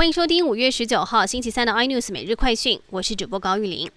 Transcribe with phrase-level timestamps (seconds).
[0.00, 3.90] 欢迎收听五月十九号星期三的 iNews 每日快讯，我是主播高玉玲。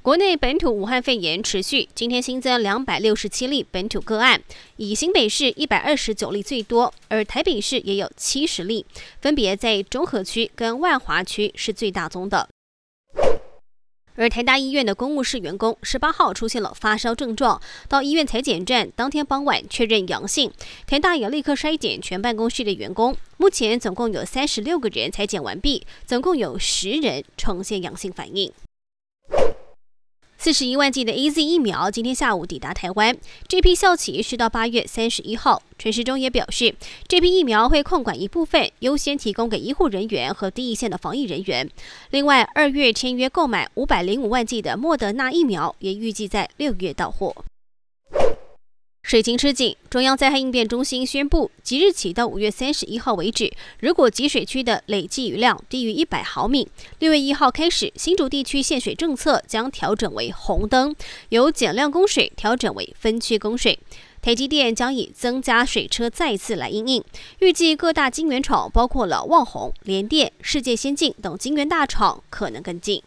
[0.00, 4.42] 国内本土武汉肺炎持续，今天新增两百六十七例本土个案，
[4.78, 8.86] 以新北市一百二十九例最多，而台北市也有七十例，
[9.20, 12.48] 分别在中和区跟万华区是最大宗的。
[14.14, 20.50] 而台大医院的公务室员工十八号出现了发烧症状，到医院裁检站当天傍晚确认阳性，
[20.86, 28.52] 台大也立刻筛检全办公室的员工，目前总共有三十六个人裁检完毕，总共有十人呈现阳性反应。
[30.38, 33.18] 四十一万剂的 A Z 疫苗今天下午抵达台湾，
[33.48, 35.60] 这批效期是到八月三十一号。
[35.76, 36.72] 陈时中也表示，
[37.08, 41.68] 这批疫苗会控管一部分，优先提供给医护人员和第一线的防疫人员。
[42.10, 47.34] 另外，二月签约购买五百零五万剂的莫德纳疫苗，也预计在六月到货。
[49.12, 56.66] 水情吃紧，中央灾害应变中心宣布，即日起到五月三十一号为止，如果集水区的累计雨量低于一百毫米，
[56.98, 60.96] 六月一号开始，新竹地区限水政策将调整为红灯，
[61.28, 63.78] 由减量供水调整为分区供水。
[64.22, 67.04] 台积电将以增加水车再次来应应，
[67.40, 73.02] 预计各大晶圆厂，包括了旺宏、联电、世界先进等晶圆大厂，可能跟进。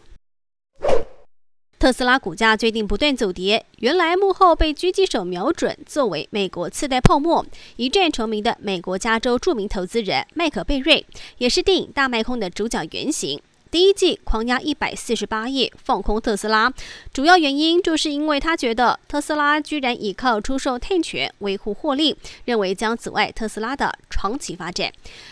[1.78, 7.46] 特斯拉股价最近不断走跌，原来幕后被狙击手瞄准，作为美国次贷泡沫
[7.76, 11.06] 一战成名的美国加州著名投资人麦克贝瑞，
[11.38, 13.40] 也是电影《大卖空》的主角原型。
[13.72, 16.72] 第一季狂压一百四十八亿放空特斯拉，
[17.14, 24.92] 主要原因就是因为他觉得特斯拉居然依靠出售碳权维护获利，认为将阻碍特斯拉的长期发展。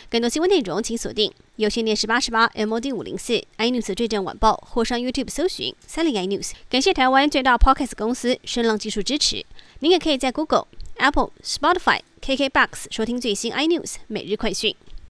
[0.10, 6.52] 更多新闻内容请锁定有线电视八十八 MOD 五零四 iNews 最正晚报，或上 YouTube 搜寻三零 iNews。
[6.70, 9.46] 感谢台湾最大 Podcast 公司声浪技术支持。
[9.80, 14.76] 您也可以在 Google、Apple、Spotify、KKBox 收听最新 iNews 每日快讯。